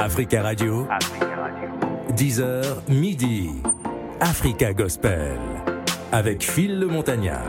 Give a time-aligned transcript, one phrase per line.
[0.00, 0.86] Africa Radio.
[2.16, 3.50] 10h midi.
[4.18, 5.36] Africa Gospel.
[6.10, 7.46] Avec Phil le Montagnard.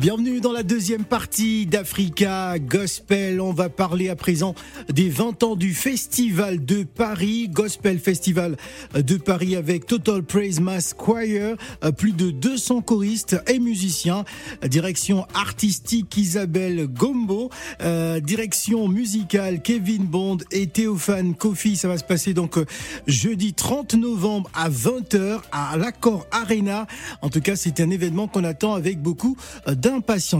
[0.00, 3.38] Bienvenue dans la deuxième partie d'Africa Gospel.
[3.38, 4.54] On va parler à présent
[4.88, 8.56] des 20 ans du Festival de Paris, Gospel Festival
[8.94, 11.54] de Paris avec Total Praise Mass Choir,
[11.98, 14.24] plus de 200 choristes et musiciens,
[14.66, 17.50] direction artistique Isabelle Gombo,
[17.82, 21.76] euh, direction musicale Kevin Bond et Théophane Kofi.
[21.76, 22.64] Ça va se passer donc euh,
[23.06, 26.86] jeudi 30 novembre à 20h à l'Accord Arena.
[27.20, 29.89] En tout cas, c'est un événement qu'on attend avec beaucoup d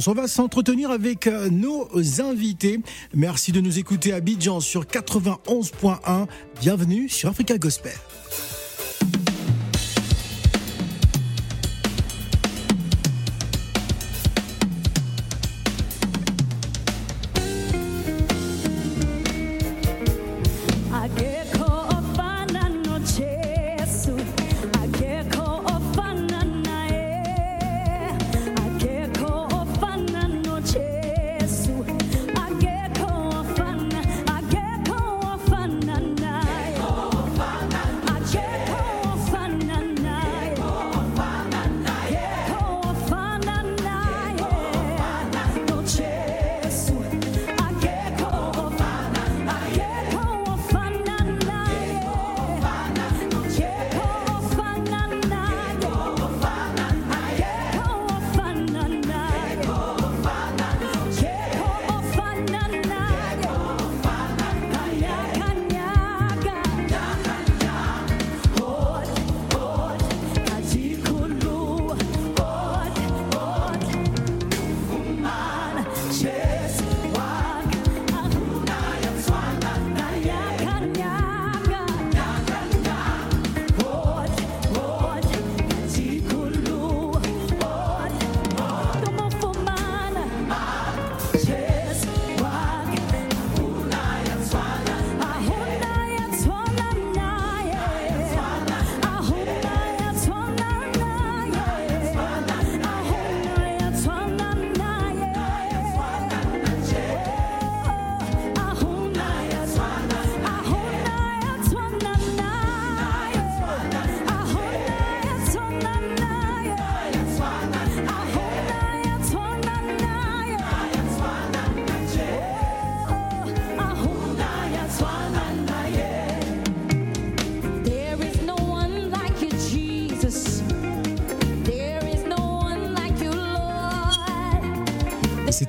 [0.06, 1.88] On va s'entretenir avec euh, nos
[2.20, 2.80] invités.
[3.14, 6.26] Merci de nous écouter à Abidjan sur 91.1.
[6.60, 7.92] Bienvenue sur Africa Gospel.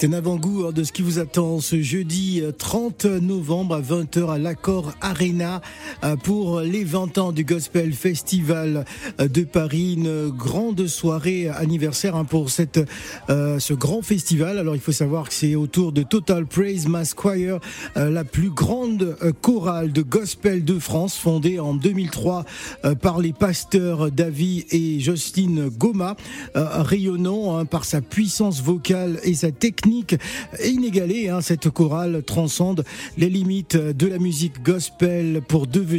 [0.02, 3.82] C'est un avant-goût hein, de ce qui vous attend ce jeudi 30 euh, novembre à
[3.82, 5.62] 20h à l'Accord Arena
[6.24, 8.86] pour les 20 ans du Gospel Festival
[9.20, 9.94] euh, de Paris.
[9.94, 12.80] Une grande soirée anniversaire hein, pour cette,
[13.28, 14.58] ce grand festival.
[14.58, 17.60] Alors il faut savoir que c'est autour de Total Praise Mass Choir,
[17.96, 22.46] la plus grande chorale de gospel de France, fondée en 2003
[23.02, 26.16] par les pasteurs David et Justine Goma,
[26.56, 30.16] rayonnant hein, par sa puissance vocale et sa technique
[30.64, 31.30] inégalée.
[31.30, 32.84] Hein, cette chorale transcende
[33.18, 35.91] les limites de la musique gospel pour devenir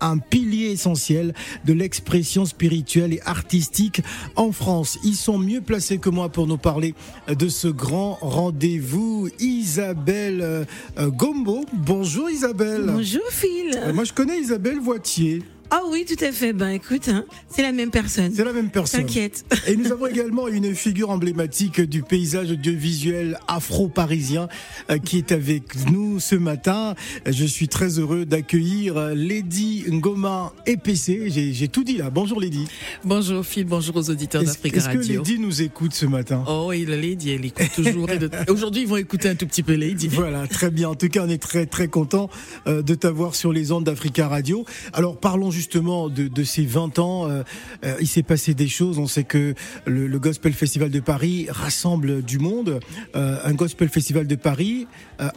[0.00, 1.34] un pilier essentiel
[1.64, 4.02] de l'expression spirituelle et artistique
[4.36, 4.98] en France.
[5.04, 6.94] Ils sont mieux placés que moi pour nous parler
[7.28, 9.28] de ce grand rendez-vous.
[9.38, 11.64] Isabelle euh, Gombo.
[11.72, 12.84] Bonjour Isabelle.
[12.86, 13.70] Bonjour Phil.
[13.76, 15.42] Euh, moi je connais Isabelle Voitier.
[15.72, 16.52] Ah oui, tout à fait.
[16.52, 18.32] Ben écoute, hein, c'est la même personne.
[18.34, 19.02] C'est la même personne.
[19.02, 19.44] T'inquiète.
[19.68, 24.48] Et nous avons également une figure emblématique du paysage audiovisuel afro-parisien
[24.90, 26.96] euh, qui est avec nous ce matin.
[27.24, 31.30] Je suis très heureux d'accueillir Lady Ngoma EPC.
[31.30, 32.10] J'ai tout dit là.
[32.10, 32.66] Bonjour Lady.
[33.04, 35.00] Bonjour Phil, bonjour aux auditeurs d'Africa Radio.
[35.00, 36.42] Est-ce que Lady nous écoute ce matin?
[36.48, 38.08] Oh oui, Lady, elle écoute toujours.
[38.48, 40.08] Aujourd'hui, ils vont écouter un tout petit peu Lady.
[40.08, 40.88] Voilà, très bien.
[40.88, 42.28] En tout cas, on est très très content
[42.66, 44.64] euh, de t'avoir sur les ondes d'Africa Radio.
[44.92, 47.42] Alors parlons justement de, ces 20 ans, euh,
[47.84, 48.98] euh, il s'est passé des choses.
[48.98, 49.54] On sait que
[49.84, 52.80] le, Gospel Festival de Paris rassemble du monde.
[53.14, 54.86] Euh, un Gospel Festival de Paris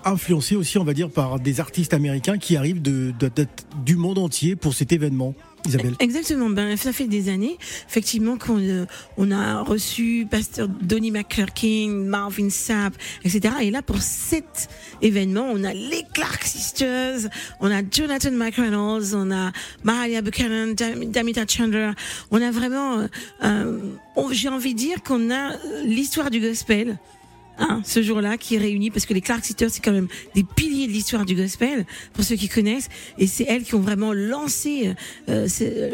[0.06, 4.74] influencé aussi, on va dire, par des artistes américains qui arrivent du monde entier pour
[4.74, 5.36] cet événement.
[6.00, 6.50] Exactement.
[6.50, 7.58] Ben, ça fait des années,
[7.88, 8.86] effectivement, qu'on euh,
[9.18, 12.94] on a reçu Pasteur Donnie McClurkin, Marvin Sapp,
[13.24, 13.56] etc.
[13.62, 14.70] Et là, pour cet
[15.02, 17.30] événement, on a les Clark Sisters,
[17.60, 19.52] on a Jonathan McReynolds, on a
[19.84, 21.92] Mahalia Buchanan, Damita Chandler.
[22.32, 23.08] On a vraiment,
[23.44, 23.80] euh,
[24.32, 25.52] j'ai envie de dire qu'on a
[25.86, 26.98] l'histoire du gospel
[27.84, 30.92] ce jour-là qui réunit parce que les Clark Sisters c'est quand même des piliers de
[30.92, 34.94] l'histoire du gospel pour ceux qui connaissent et c'est elles qui ont vraiment lancé
[35.30, 35.48] euh,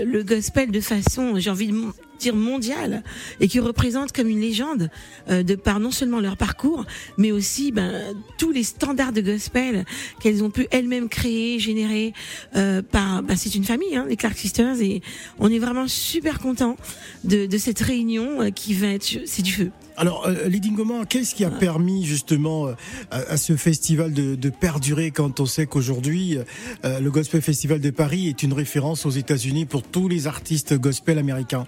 [0.06, 1.74] le gospel de façon j'ai envie de
[2.20, 3.04] dire mondiale
[3.40, 4.90] et qui représentent comme une légende
[5.30, 6.86] euh, de par non seulement leur parcours
[7.18, 9.86] mais aussi ben, tous les standards de gospel
[10.20, 12.14] qu'elles ont pu elles-mêmes créer générer
[12.56, 15.02] euh, par ben, c'est une famille hein, les Clark Sisters et
[15.40, 16.78] on est vraiment super content
[17.24, 19.72] de, de cette réunion euh, qui va être c'est du feu.
[19.98, 22.74] Alors, euh, Goman, qu'est-ce qui a permis justement euh,
[23.12, 26.38] à, à ce festival de, de perdurer quand on sait qu'aujourd'hui,
[26.86, 30.74] euh, le Gospel Festival de Paris est une référence aux États-Unis pour tous les artistes
[30.74, 31.68] gospel américains?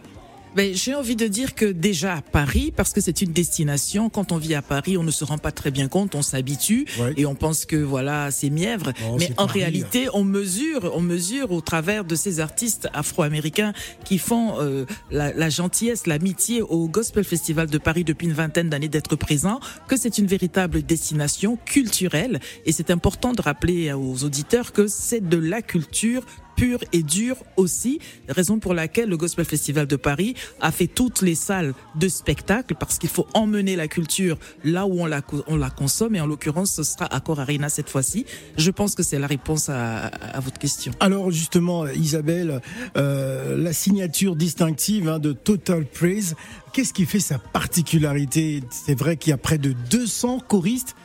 [0.54, 4.34] Ben, j'ai envie de dire que déjà à Paris, parce que c'est une destination, quand
[4.34, 7.14] on vit à Paris, on ne se rend pas très bien compte, on s'habitue Ouais.
[7.16, 8.92] et on pense que voilà, c'est mièvre.
[9.10, 9.60] Oh, Mais en Paris.
[9.62, 13.72] réalité, on mesure, on mesure au travers de ces artistes afro-américains
[14.04, 18.70] qui font euh, la, la gentillesse, l'amitié au Gospel Festival de Paris depuis une vingtaine
[18.70, 22.42] d'années d'être présents, que c'est une véritable destination culturelle.
[22.66, 26.26] Et c'est important de rappeler aux auditeurs que c'est de la culture
[26.56, 28.00] pure et dure aussi,
[28.30, 32.76] raison pour laquelle le Gospel Festival de Paris a fait toutes les salles de spectacle
[32.80, 36.22] parce qu'il faut emmener la culture là où on la, co- on la consomme et
[36.22, 38.26] en l'occurrence ce sera Accor Arena cette fois-ci.
[38.58, 40.92] Je pense que c'est la réponse à, à votre question.
[41.00, 42.62] Alors justement, Isabelle,
[42.98, 46.36] euh, la signature distinctive hein, de Total Praise,
[46.74, 47.40] qu'est-ce qui fait sa
[47.82, 48.62] particularité?
[48.70, 50.96] C'est vrai qu'il y a près de 200 choristes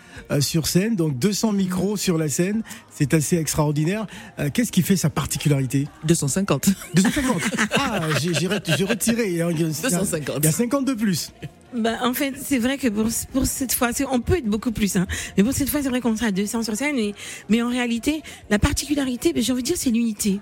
[0.40, 4.06] sur scène, donc 200 micros sur la scène, c'est assez extraordinaire.
[4.38, 5.88] Euh, qu'est-ce qui fait sa particularité?
[6.04, 6.68] 250.
[6.94, 7.42] 250
[7.78, 9.28] Ah, j'ai j'ai re- j'ai retiré.
[9.30, 10.36] Il y a- il y a- 250.
[10.38, 11.30] Il y a 50 de plus.
[11.74, 14.96] Bah, en fait, c'est vrai que pour, pour cette fois, on peut être beaucoup plus,
[14.96, 15.06] hein.
[15.36, 17.12] Mais pour cette fois, c'est vrai qu'on sera à 200 sur scène, mais,
[17.50, 20.40] mais en réalité, la particularité, ben, j'ai envie de dire, c'est l'unité.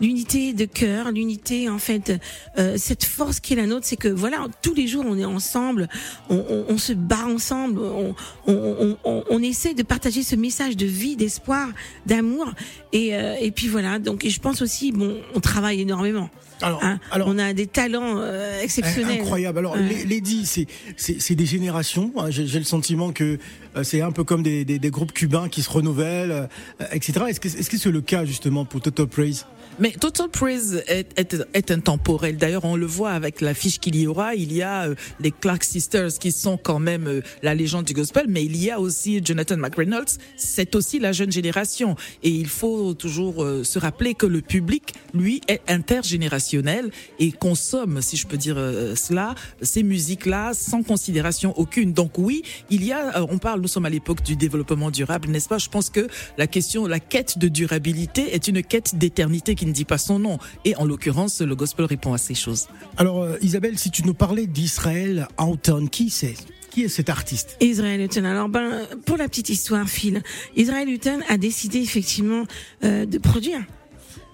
[0.00, 2.12] L'unité de cœur, l'unité, en fait,
[2.58, 5.24] euh, cette force qui est la nôtre, c'est que voilà, tous les jours, on est
[5.24, 5.88] ensemble,
[6.28, 8.14] on, on, on se bat ensemble, on,
[8.46, 11.68] on, on, on, on essaie de partager ce message de vie, d'espoir,
[12.06, 12.52] d'amour,
[12.92, 13.98] et, euh, et puis voilà.
[13.98, 16.30] Donc, et je pense aussi, bon, on travaille énormément.
[16.62, 16.98] Alors, Hein.
[17.10, 19.20] alors on a des talents euh, exceptionnels.
[19.20, 19.58] Incroyable.
[19.60, 20.04] Alors, Ouais.
[20.06, 20.66] Lady, c'est
[20.96, 22.12] c'est des générations.
[22.18, 22.30] hein.
[22.30, 23.38] J'ai j'ai le sentiment que
[23.76, 26.48] euh, c'est un peu comme des, des, des groupes cubains qui se renouvellent,
[26.80, 27.24] euh, etc.
[27.30, 29.46] Est-ce que est-ce que c'est le cas justement pour Total Praise
[29.78, 32.36] Mais Total Praise est, est, est intemporel.
[32.36, 34.34] D'ailleurs, on le voit avec l'affiche qu'il y aura.
[34.34, 37.94] Il y a euh, les Clark Sisters qui sont quand même euh, la légende du
[37.94, 40.18] gospel, mais il y a aussi Jonathan McReynolds.
[40.36, 41.96] C'est aussi la jeune génération.
[42.22, 48.02] Et il faut toujours euh, se rappeler que le public, lui, est intergénérationnel et consomme,
[48.02, 51.92] si je peux dire euh, cela, ces musiques-là sans considération aucune.
[51.92, 55.28] Donc oui, il y a, euh, on parle, nous sommes à l'époque du développement durable,
[55.28, 55.58] n'est-ce pas?
[55.58, 56.06] Je pense que
[56.36, 60.18] la question, la quête de durabilité est une quête d'éternité qui ne dit pas son
[60.18, 60.38] nom.
[60.64, 62.68] Et en l'occurrence, le gospel répond à ces choses.
[62.96, 66.34] Alors, euh, Isabelle, si tu nous parlais d'Israël Houghton, qui c'est?
[66.70, 67.58] Qui est cet artiste?
[67.60, 68.24] Israël Hutton.
[68.24, 70.22] Alors ben pour la petite histoire, Phil,
[70.56, 72.44] Israël Hutton a décidé effectivement
[72.84, 73.60] euh, de produire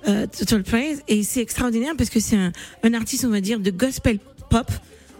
[0.06, 2.52] euh, Total Praise et c'est extraordinaire parce que c'est un,
[2.84, 4.70] un artiste, on va dire, de gospel pop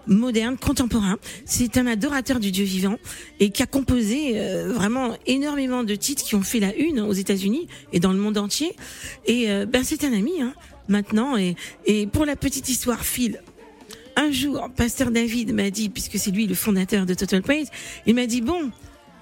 [0.06, 1.18] moderne, contemporain.
[1.44, 2.96] C'est un adorateur du Dieu vivant
[3.40, 7.12] et qui a composé euh, vraiment énormément de titres qui ont fait la une aux
[7.12, 8.74] États-Unis et dans le monde entier.
[9.26, 10.54] Et euh, ben c'est un ami hein,
[10.88, 11.36] maintenant.
[11.36, 13.40] Et, et pour la petite histoire, Phil,
[14.16, 17.68] un jour, Pasteur David m'a dit, puisque c'est lui le fondateur de Total Praise,
[18.06, 18.70] il m'a dit bon,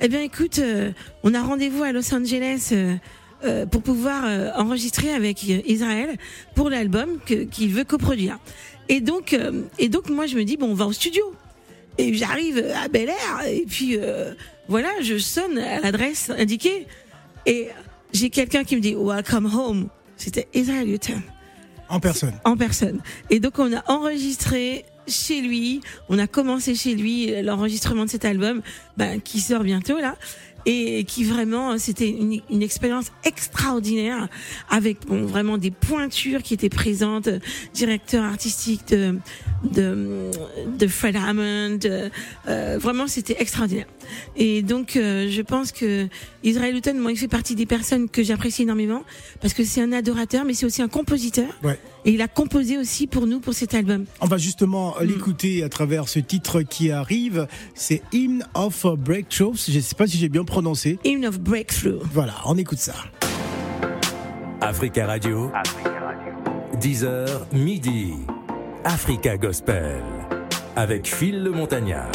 [0.01, 0.93] eh bien écoute, euh,
[1.23, 2.95] on a rendez-vous à Los Angeles euh,
[3.45, 6.17] euh, pour pouvoir euh, enregistrer avec Israël
[6.55, 8.39] pour l'album qu'il veut coproduire.
[8.89, 11.35] Et donc, euh, et donc moi je me dis bon, on va au studio.
[11.97, 14.35] Et j'arrive à Bel Air et puis euh,
[14.69, 16.87] voilà, je sonne à l'adresse indiquée
[17.47, 17.69] et
[18.13, 19.89] j'ai quelqu'un qui me dit Welcome home.
[20.17, 21.23] C'était Israël Hutton
[21.89, 22.35] En personne.
[22.45, 23.01] en personne.
[23.31, 28.25] Et donc on a enregistré chez lui, on a commencé chez lui l'enregistrement de cet
[28.25, 28.63] album,
[28.97, 30.17] ben, qui sort bientôt là,
[30.67, 34.29] et qui vraiment c'était une, expérience extraordinaire
[34.71, 37.29] avec bon, vraiment des pointures qui étaient présentes,
[37.75, 39.17] directeur artistique de
[39.65, 40.31] de,
[40.79, 42.09] de Fred Hammond, euh,
[42.49, 43.87] euh, vraiment c'était extraordinaire.
[44.37, 46.09] Et donc euh, je pense que
[46.43, 49.03] Israël Houghton, moi, il fait partie des personnes que j'apprécie énormément
[49.41, 51.49] parce que c'est un adorateur, mais c'est aussi un compositeur.
[51.63, 51.79] Ouais.
[52.05, 54.05] Et il a composé aussi pour nous pour cet album.
[54.21, 55.05] On va justement Mm.
[55.05, 57.47] l'écouter à travers ce titre qui arrive.
[57.75, 59.65] C'est Hymn of Breakthroughs.
[59.69, 60.99] Je ne sais pas si j'ai bien prononcé.
[61.05, 62.01] Hymn of Breakthrough.
[62.13, 62.95] Voilà, on écoute ça.
[64.61, 65.51] Africa Radio.
[66.81, 68.13] 10h midi.
[68.85, 70.03] Africa Gospel.
[70.77, 72.11] Avec Phil le Montagnard.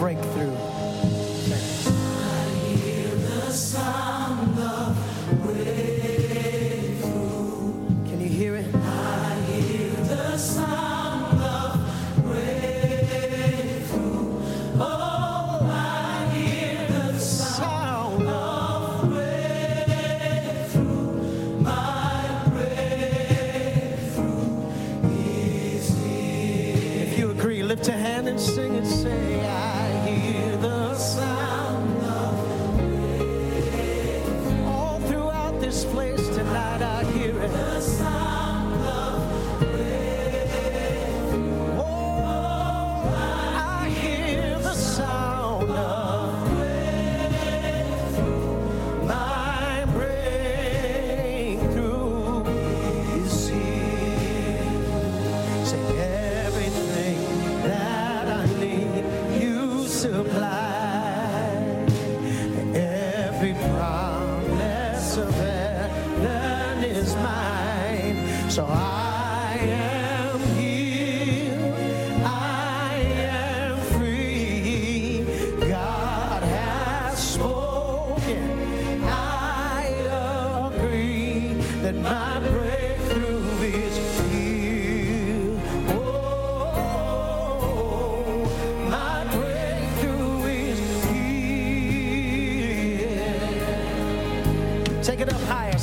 [0.00, 0.49] Breakthrough.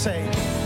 [0.08, 0.57] Say,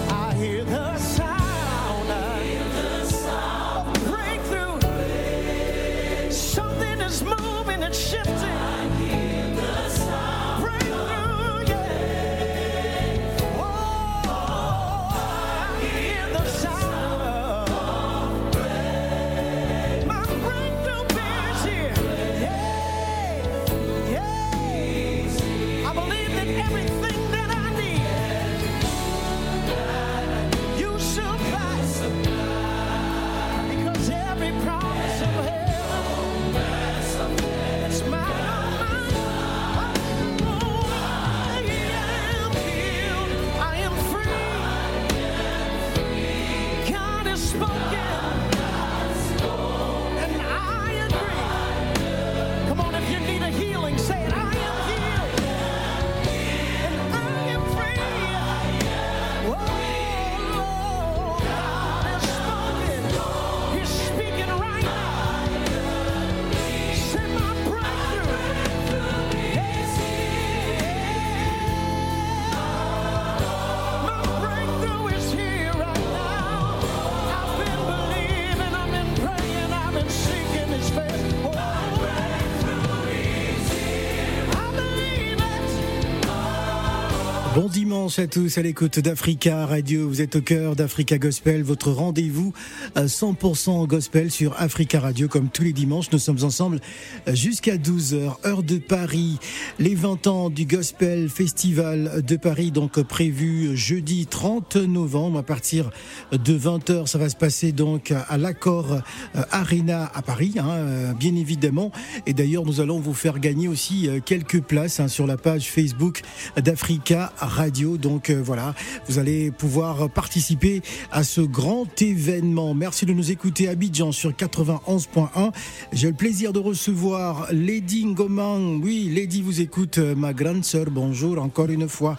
[87.82, 90.08] dimanche à tous à l'écoute d'Africa Radio.
[90.08, 92.54] Vous êtes au cœur d'Africa Gospel, votre rendez-vous
[92.94, 95.28] à 100% gospel sur Africa Radio.
[95.28, 96.80] Comme tous les dimanches, nous sommes ensemble
[97.26, 99.40] jusqu'à 12h, heure de Paris.
[99.80, 105.90] Les 20 ans du Gospel Festival de Paris, donc prévu jeudi 30 novembre à partir
[106.32, 107.08] de 20h.
[107.08, 109.02] Ça va se passer donc à l'Accord
[109.50, 111.92] Arena à Paris, hein, bien évidemment.
[112.28, 116.22] Et d'ailleurs, nous allons vous faire gagner aussi quelques places hein, sur la page Facebook
[116.58, 117.71] d'Africa Radio.
[117.72, 118.76] Donc euh, voilà,
[119.08, 122.74] vous allez pouvoir participer à ce grand événement.
[122.74, 125.52] Merci de nous écouter Abidjan sur 91.1.
[125.94, 128.82] J'ai le plaisir de recevoir Lady Ngoman.
[128.84, 130.88] Oui, Lady vous écoute, euh, ma grande sœur.
[130.92, 132.18] Bonjour encore une fois.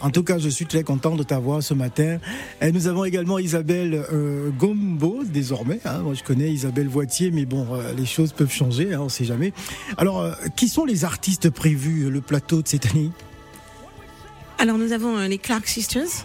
[0.00, 2.18] En tout cas, je suis très content de t'avoir ce matin.
[2.60, 5.80] Et nous avons également Isabelle euh, Gombo désormais.
[5.84, 5.98] Hein.
[6.04, 7.66] Moi, je connais Isabelle Voitier, mais bon,
[7.96, 9.52] les choses peuvent changer, hein, on ne sait jamais.
[9.96, 13.10] Alors, qui sont les artistes prévus, le plateau de cette année?
[14.62, 16.24] Alors nous avons euh, les Clark Sisters,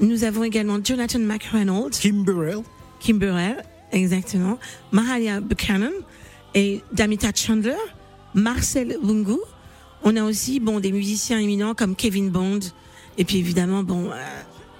[0.00, 2.64] nous avons également Jonathan McReynolds, Kimberell.
[2.98, 3.62] Kimberell,
[3.92, 4.58] exactement,
[4.90, 5.92] Mahalia Buchanan
[6.56, 7.76] et Damita Chandler,
[8.34, 9.38] Marcel Wungu.
[10.02, 12.58] On a aussi bon des musiciens éminents comme Kevin Bond
[13.18, 14.16] et puis évidemment bon euh,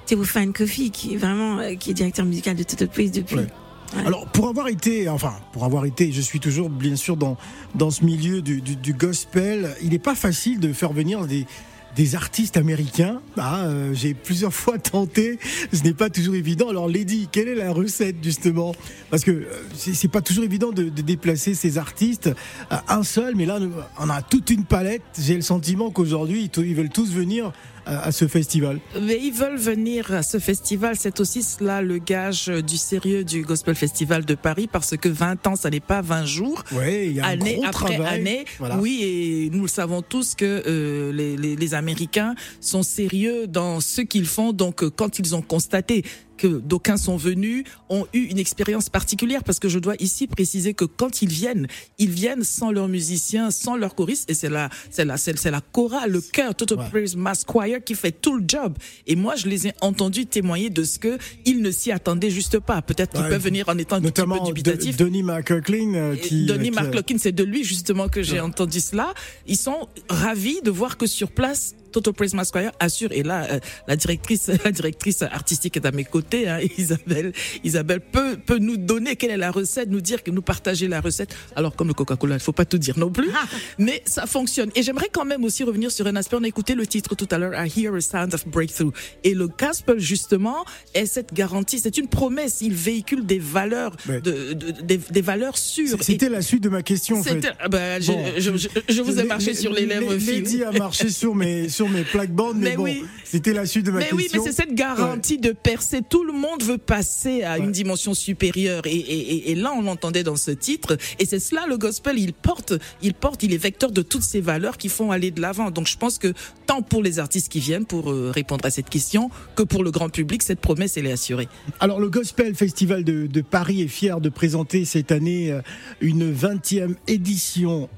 [0.07, 3.37] Théophane Kofi qui est vraiment euh, qui est directeur musical de Toto depuis.
[3.37, 3.47] Ouais.
[3.95, 4.05] Ouais.
[4.05, 7.37] Alors, pour avoir été, enfin, pour avoir été, je suis toujours bien sûr dans,
[7.77, 11.47] dans ce milieu du, du, du gospel, il n'est pas facile de faire venir des,
[11.95, 13.21] des artistes américains.
[13.37, 15.39] Ah, euh, J'ai plusieurs fois tenté,
[15.73, 16.69] ce n'est pas toujours évident.
[16.69, 18.75] Alors, Lady, quelle est la recette justement?
[19.11, 22.31] Parce que euh, c'est pas toujours évident de, déplacer ces artistes
[22.71, 23.59] à un seul, mais là,
[23.99, 25.03] on a toute une palette.
[25.19, 27.53] J'ai le sentiment qu'aujourd'hui, ils veulent tous venir
[27.87, 28.81] à, ce festival.
[29.01, 30.97] Mais ils veulent venir à ce festival.
[30.99, 35.47] C'est aussi cela le gage du sérieux du Gospel Festival de Paris parce que 20
[35.47, 36.63] ans, ça n'est pas 20 jours.
[36.73, 38.21] Oui, il y a un année après travail.
[38.21, 38.45] année.
[38.79, 43.81] Oui, et nous le savons tous que euh, les, les, les Américains sont sérieux dans
[43.81, 44.53] ce qu'ils font.
[44.53, 46.05] Donc, euh, quand ils ont constaté
[46.37, 50.75] que d'aucuns sont venus, ont eu une expérience particulière parce que je dois ici préciser
[50.75, 51.67] que quand ils viennent,
[51.99, 55.61] ils viennent sans leurs musiciens, sans leurs choristes et c'est la, c'est la, c'est, la
[55.61, 56.89] chorale, le chœur, Total ouais.
[56.91, 58.77] Praise Mass Choir qui fait tout le job.
[59.07, 62.59] Et moi, je les ai entendus témoigner de ce que ils ne s'y attendaient juste
[62.61, 62.83] pas.
[62.83, 64.97] Peut-être qu'ils ouais, peuvent venir en étant un petit peu dubitatifs.
[64.97, 66.47] Donny McClurkin, euh, qui.
[66.47, 69.15] Donny McClurkin, c'est de lui justement que j'ai entendu cela.
[69.47, 73.47] Ils sont ravis de voir que sur place, Toto Praise Mass Choir assure et là
[73.51, 77.33] euh, la directrice la directrice artistique est à mes côtés hein, Isabelle
[77.65, 81.01] Isabelle peut peut nous donner quelle est la recette nous dire que nous partager la
[81.01, 81.35] recette.
[81.55, 83.31] Alors comme le Coca-Cola il faut pas tout dire non plus
[83.79, 84.71] mais ça fonctionne.
[84.75, 86.37] Et j'aimerais quand même aussi revenir sur un aspect.
[86.39, 88.93] On a écouté le titre tout à l'heure I hear a sound of breakthrough.
[89.25, 90.65] Et le gospel justement
[90.95, 92.61] est cette garantie c'est une promesse.
[92.61, 94.21] Il véhicule des valeurs ouais.
[94.21, 95.99] de, de, des, des, valeurs sûres.
[96.03, 97.47] C'était la suite de ma question en fait.
[97.71, 98.25] bah, je, bon.
[98.39, 101.86] je, je, je, vous ai marché sur les lèvres Lady a marché sur mes sur
[101.89, 103.05] mes plaques-bandes, mais, mais, bon, oui.
[103.25, 104.17] c'était la suite de ma mais question.
[104.17, 105.41] Mais oui, mais c'est cette garantie ouais.
[105.41, 106.01] de percer.
[106.09, 107.65] Tout le monde veut passer à ouais.
[107.65, 108.83] une dimension supérieure.
[108.87, 110.97] Et, et, et, là, on l'entendait dans ce titre.
[111.19, 114.41] Et c'est cela, le gospel, il porte, il porte, il est vecteur de toutes ces
[114.41, 115.71] valeurs qui font aller de l'avant.
[115.71, 116.33] Donc je pense que
[116.67, 119.91] tant pour les artistes qui viennent pour euh, répondre à cette question, que pour le
[119.91, 121.49] grand public, cette promesse, elle est assurée.
[121.81, 125.61] Alors le Gospel Festival de, de Paris est fier de présenter cette année euh,
[126.01, 127.89] une 20e édition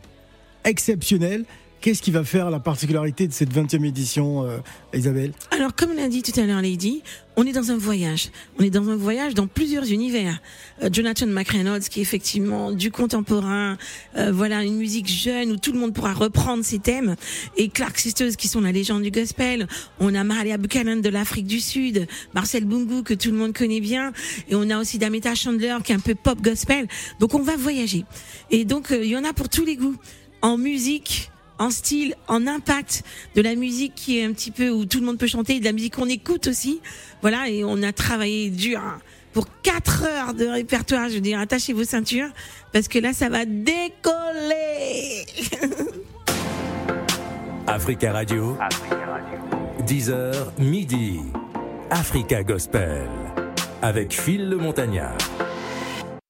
[0.64, 1.45] exceptionnelle.
[1.80, 4.58] Qu'est-ce qui va faire la particularité de cette 20e édition, euh,
[4.92, 5.32] Isabelle?
[5.52, 7.02] Alors, comme l'a dit tout à l'heure Lady,
[7.37, 8.30] on est dans un voyage.
[8.58, 10.40] On est dans un voyage dans plusieurs univers.
[10.82, 13.78] Euh, Jonathan McReynolds, qui est effectivement du contemporain,
[14.16, 17.14] euh, voilà, une musique jeune où tout le monde pourra reprendre ses thèmes.
[17.56, 19.68] Et Clark Sisters, qui sont la légende du gospel.
[20.00, 23.80] On a Mahalia Buchanan de l'Afrique du Sud, Marcel Bungu, que tout le monde connaît
[23.80, 24.12] bien.
[24.49, 26.88] Et on a aussi Dameta Chandler, qui est un peu pop gospel.
[27.20, 28.04] Donc, on va voyager.
[28.50, 29.94] Et donc, il y en a pour tous les goûts.
[30.42, 33.02] En musique, en style, en impact,
[33.34, 35.64] de la musique qui est un petit peu où tout le monde peut chanter, de
[35.64, 36.80] la musique qu'on écoute aussi.
[37.20, 38.80] Voilà, et on a travaillé dur
[39.33, 41.09] pour 4 heures de répertoire.
[41.09, 42.30] Je veux dire, attachez vos ceintures
[42.72, 45.24] parce que là, ça va décoller.
[47.66, 48.56] Africa Radio,
[49.87, 51.20] 10h midi.
[51.90, 53.09] Africa Gospel
[53.83, 55.16] avec Phil le Montagnard.